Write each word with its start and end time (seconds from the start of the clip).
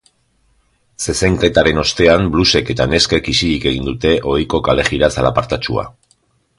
Zezenketaren 1.05 1.81
ostean, 1.83 2.25
blusek 2.37 2.73
eta 2.75 2.89
neskek 2.95 3.31
isilik 3.35 3.71
egin 3.75 3.93
dute 3.93 4.17
ohiko 4.35 4.67
kale-jira 4.71 5.15
zalapartatsua. 5.19 5.89